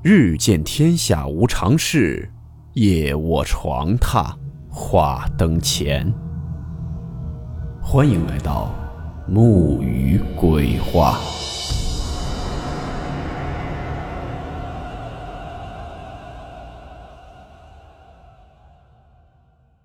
[0.00, 2.30] 日见天下无常事，
[2.74, 4.32] 夜卧床榻
[4.70, 6.06] 话灯前。
[7.82, 8.72] 欢迎来到
[9.26, 11.18] 木鱼鬼话。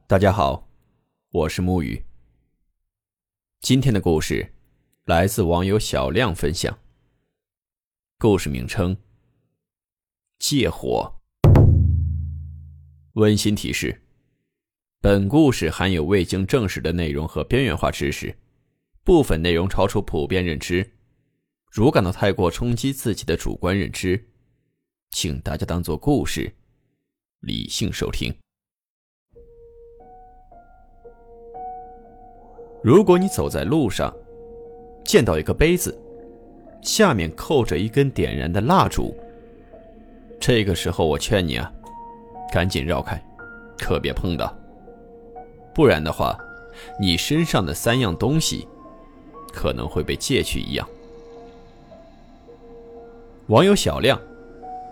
[0.06, 0.68] 大家好，
[1.32, 2.06] 我是木鱼。
[3.62, 4.54] 今天的故事
[5.06, 6.78] 来自网友小亮分享。
[8.20, 8.96] 故事名称。
[10.44, 11.10] 借火。
[13.14, 14.02] 温馨提示：
[15.00, 18.36] 本故事含有未经证实的内容和边缘化知识，
[19.06, 20.86] 部分内容超出普遍认知。
[21.72, 24.22] 如感到太过冲击自己的主观认知，
[25.12, 26.54] 请大家当做故事，
[27.40, 28.36] 理性收听。
[32.84, 34.14] 如果你走在路上，
[35.06, 35.98] 见到一个杯子，
[36.82, 39.18] 下面扣着一根点燃的蜡烛。
[40.46, 41.72] 这个时候，我劝你啊，
[42.52, 43.18] 赶紧绕开，
[43.78, 44.54] 可别碰到。
[45.74, 46.38] 不然的话，
[47.00, 48.68] 你身上的三样东西
[49.54, 50.86] 可能会被借去一样。
[53.48, 54.20] 网友小亮，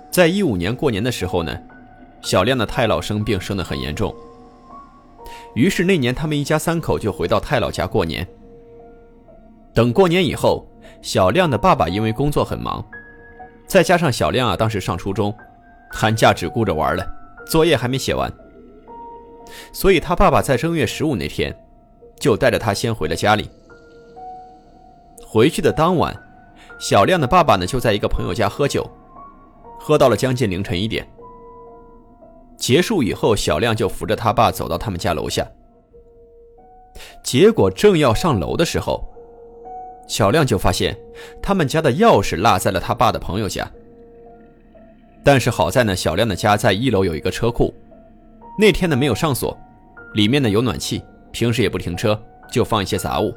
[0.10, 1.54] 在一五年过年的时候呢，
[2.22, 4.16] 小亮的太姥生病，生得很严重。
[5.54, 8.26] 于是那年他们一家三口就回到太姥家过年。
[9.74, 10.66] 等过年以后，
[11.02, 12.82] 小亮的爸爸因为工作很忙。
[13.72, 15.34] 再加上小亮啊，当时上初中，
[15.90, 17.10] 寒假只顾着玩了，
[17.48, 18.30] 作业还没写完，
[19.72, 21.58] 所以他爸爸在正月十五那天，
[22.20, 23.50] 就带着他先回了家里。
[25.26, 26.14] 回去的当晚，
[26.80, 28.86] 小亮的爸爸呢就在一个朋友家喝酒，
[29.80, 31.08] 喝到了将近凌晨一点。
[32.58, 35.50] 结束以后，小亮就扶着他爸走到他们家楼下，
[37.24, 39.10] 结果正要上楼的时候。
[40.12, 40.94] 小亮就发现，
[41.42, 43.66] 他们家的钥匙落在了他爸的朋友家。
[45.24, 47.74] 但是好在呢，小亮的家在一楼有一个车库，
[48.60, 49.58] 那天呢没有上锁，
[50.16, 52.22] 里面呢有暖气，平时也不停车，
[52.52, 53.34] 就放一些杂物。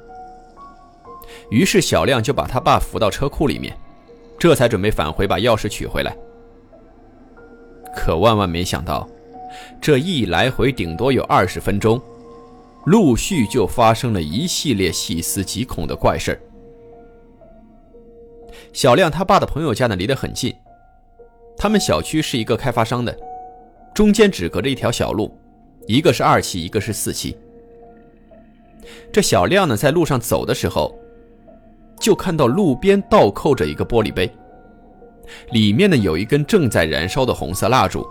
[1.48, 3.72] 于是小亮就把他爸扶到车库里面，
[4.36, 6.16] 这才准备返回把钥匙取回来。
[7.94, 9.08] 可万万没想到，
[9.80, 12.02] 这一来回顶多有二十分钟，
[12.86, 16.40] 陆续就发生了一系列细思极恐的怪事儿。
[18.72, 20.54] 小亮他爸的朋友家呢离得很近，
[21.56, 23.16] 他们小区是一个开发商的，
[23.94, 25.36] 中间只隔着一条小路，
[25.86, 27.36] 一个是二期，一个是四期。
[29.12, 30.94] 这小亮呢在路上走的时候，
[32.00, 34.30] 就看到路边倒扣着一个玻璃杯，
[35.52, 38.06] 里面呢有一根正在燃烧的红色蜡烛。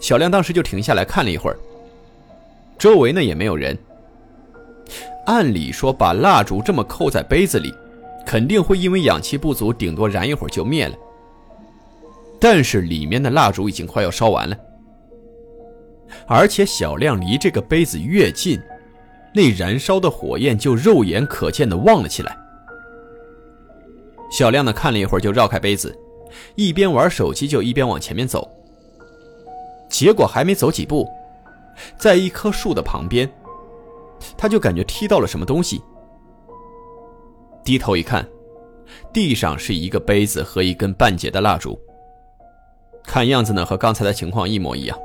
[0.00, 1.58] 小亮当时就停下来看了一会儿，
[2.78, 3.76] 周围呢也没有人。
[5.26, 7.72] 按理说把蜡烛这么扣在杯子里。
[8.28, 10.94] 肯定会因为氧气不足，顶多燃一会儿就灭了。
[12.38, 14.54] 但是里面的蜡烛已经快要烧完了，
[16.26, 18.60] 而且小亮离这个杯子越近，
[19.34, 22.36] 那燃烧的火焰就肉眼可见的旺了起来。
[24.30, 25.98] 小亮呢看了一会儿，就绕开杯子，
[26.54, 28.46] 一边玩手机就一边往前面走。
[29.88, 31.08] 结果还没走几步，
[31.96, 33.26] 在一棵树的旁边，
[34.36, 35.80] 他就感觉踢到了什么东西。
[37.68, 38.26] 低头一看，
[39.12, 41.78] 地上是一个杯子和一根半截的蜡烛。
[43.04, 44.98] 看样子呢，和刚才的情况一模一样。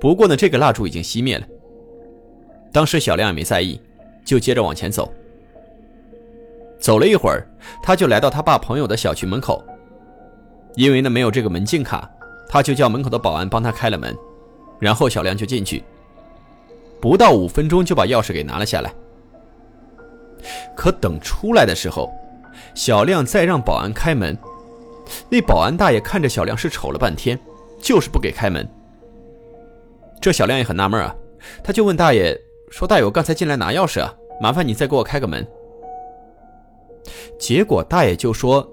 [0.00, 1.46] 不过呢，这个蜡烛已经熄灭了。
[2.72, 3.80] 当时小亮也没在意，
[4.24, 5.14] 就接着往前走。
[6.80, 7.46] 走了一会儿，
[7.80, 9.64] 他就来到他爸朋友的小区门口。
[10.74, 12.10] 因为呢没有这个门禁卡，
[12.48, 14.12] 他就叫门口的保安帮他开了门，
[14.80, 15.84] 然后小亮就进去。
[17.00, 18.92] 不到五分钟就把钥匙给拿了下来。
[20.74, 22.12] 可等出来的时候，
[22.74, 24.36] 小亮再让保安开门，
[25.28, 27.38] 那保安大爷看着小亮是瞅了半天，
[27.80, 28.68] 就是不给开门。
[30.20, 31.14] 这小亮也很纳闷啊，
[31.64, 32.38] 他就问大爷
[32.70, 35.46] 说：“大爷，我刚才进来拿钥匙啊，麻烦你再给我开个门。”
[37.38, 38.68] 结果大爷就说：“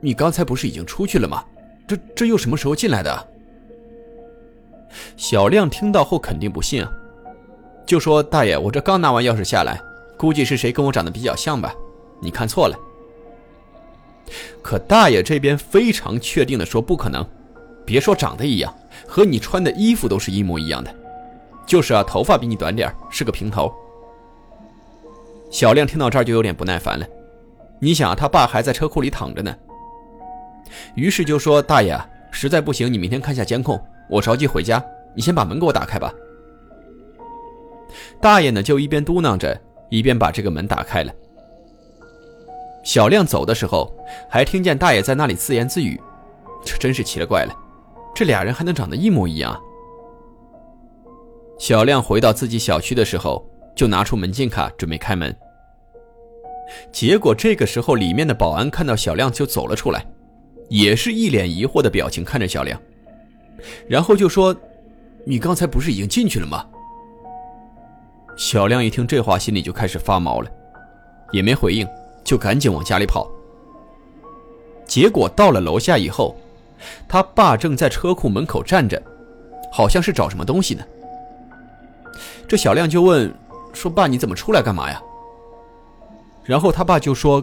[0.00, 1.44] 你刚才不是已经出去了吗？
[1.88, 3.28] 这这又什么时候进来的？”
[5.16, 6.90] 小亮听到后肯定不信啊，
[7.84, 9.80] 就说：“大爷，我这刚拿完钥匙下来。”
[10.16, 11.74] 估计是谁跟我长得比较像吧？
[12.20, 12.78] 你看错了。
[14.62, 17.24] 可大爷这边非常确定的说不可能，
[17.84, 18.74] 别说长得一样，
[19.06, 20.92] 和你穿的衣服都是一模一样的，
[21.66, 23.72] 就是啊，头发比你短点是个平头。
[25.50, 27.06] 小亮听到这儿就有点不耐烦了，
[27.78, 29.54] 你想啊，他爸还在车库里躺着呢。
[30.96, 31.96] 于是就说：“大爷，
[32.32, 33.80] 实在不行，你明天看下监控，
[34.10, 34.84] 我着急回家，
[35.14, 36.12] 你先把门给我打开吧。”
[38.20, 39.60] 大爷呢，就一边嘟囔着。
[39.88, 41.12] 一边把这个门打开了。
[42.84, 43.92] 小亮走的时候，
[44.28, 46.00] 还听见大爷在那里自言自语，
[46.64, 47.52] 这真是奇了怪了，
[48.14, 49.60] 这俩人还能长得一模一样？
[51.58, 53.44] 小亮回到自己小区的时候，
[53.74, 55.34] 就拿出门禁卡准备开门。
[56.92, 60.06] 结果这个时候，里面的保安看到小亮就走了出来，
[60.68, 62.80] 也是一脸疑惑的表情看着小亮，
[63.88, 64.54] 然后就说
[65.24, 66.64] ：“你刚才不是已经进去了吗？”
[68.36, 70.50] 小亮一听这话，心里就开始发毛了，
[71.32, 71.88] 也没回应，
[72.22, 73.26] 就赶紧往家里跑。
[74.86, 76.36] 结果到了楼下以后，
[77.08, 79.02] 他爸正在车库门口站着，
[79.72, 80.84] 好像是找什么东西呢。
[82.46, 83.34] 这小亮就问
[83.72, 85.02] 说：“爸，你怎么出来干嘛呀？”
[86.44, 87.42] 然后他爸就说：“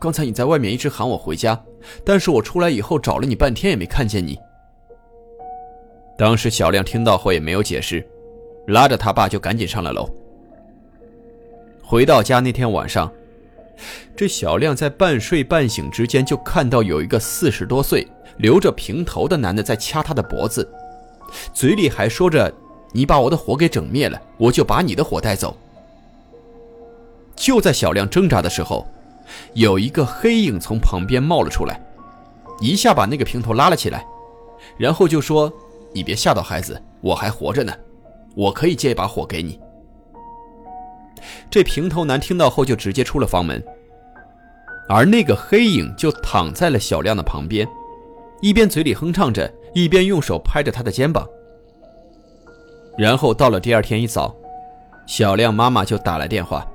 [0.00, 1.62] 刚才你在外面一直喊我回家，
[2.04, 4.38] 但是我出来以后找了你半天也没看见你。”
[6.16, 8.04] 当时小亮听到后也没有解释，
[8.66, 10.08] 拉着他爸就赶紧上了楼。
[11.90, 13.10] 回到家那天晚上，
[14.14, 18.06] 这小亮在半睡半醒之间就看到有一个四十多岁、
[18.36, 20.72] 留着平头的男的在掐他的脖子，
[21.52, 22.54] 嘴里还说着
[22.94, 25.56] ：“你把我的火给整灭了，我就把你的火带走。”
[27.34, 28.86] 就在小亮挣扎的时候，
[29.54, 31.80] 有一个黑影从旁边冒了出来，
[32.60, 34.06] 一下把那个平头拉了起来，
[34.78, 35.52] 然后就说
[35.92, 37.72] ：“你别吓到孩子，我还活着呢，
[38.36, 39.58] 我可以借一把火给你。”
[41.50, 43.62] 这平头男听到后就直接出了房门，
[44.88, 47.66] 而那个黑影就躺在了小亮的旁边，
[48.40, 51.26] 一边嘴里哼唱着，一边用手拍着他的肩膀。
[52.98, 54.34] 然后到了第二天一早，
[55.06, 56.66] 小亮妈妈就打来电话，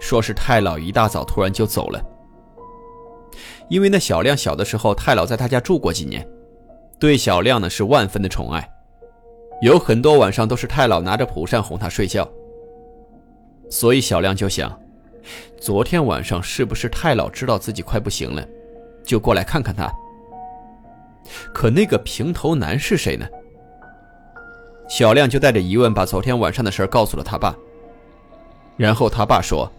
[0.00, 2.02] 说是太老一大早突然就走了。
[3.68, 6.26] 因为那小亮小的时候，太老在他家住过几年，
[6.98, 8.68] 对小亮呢是万分的宠爱，
[9.62, 12.28] 有很多晚上都是太老拿着蒲扇哄他睡觉。
[13.72, 14.78] 所以小亮就想，
[15.58, 18.46] 昨天晚上是不是太老知道自己快不行了，
[19.02, 19.90] 就过来看看他。
[21.54, 23.26] 可那个平头男是谁呢？
[24.90, 27.56] 小亮就带着疑问把昨天晚上的事告诉了他爸。
[28.76, 29.72] 然后他爸说，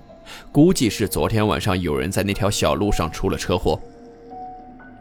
[0.52, 3.80] 估计是昨天晚上有人在那条小路上出了车祸。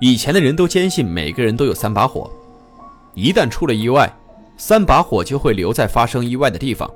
[0.01, 2.31] 以前的人都坚信每个人都有三把火，
[3.15, 4.13] 一旦出了意外，
[4.59, 6.91] 三把火就会留在发生意外的地方。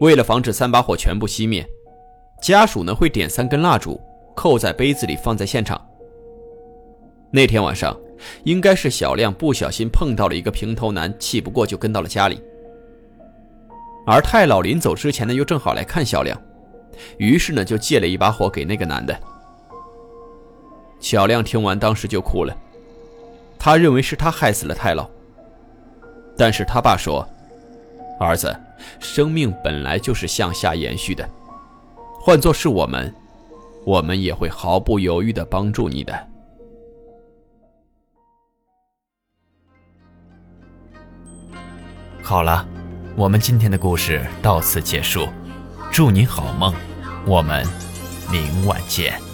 [0.00, 1.66] 为了防止三把火全部熄灭，
[2.40, 4.00] 家属呢会点三根蜡烛，
[4.34, 5.80] 扣在杯子里放在现场。
[7.30, 7.94] 那天晚上，
[8.44, 12.42] 应该是小亮不小心碰到了一个平头男，气不过就跟到了家里。
[14.06, 16.40] 而太老临走之前呢，又正好来看小亮，
[17.18, 19.14] 于是呢就借了一把火给那个男的。
[20.98, 22.56] 小亮听完当时就哭了，
[23.58, 25.06] 他认为是他害死了太老，
[26.38, 27.28] 但是他爸说。
[28.18, 28.54] 儿子，
[28.98, 31.28] 生命本来就是向下延续的，
[32.20, 33.14] 换作是我们，
[33.84, 36.28] 我们也会毫不犹豫的帮助你的。
[42.22, 42.66] 好了，
[43.16, 45.28] 我们今天的故事到此结束，
[45.90, 46.72] 祝你好梦，
[47.26, 47.66] 我们
[48.30, 49.29] 明晚见。